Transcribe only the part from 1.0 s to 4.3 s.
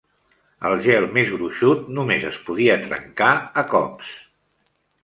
més gruixut només es podia trencar a cops.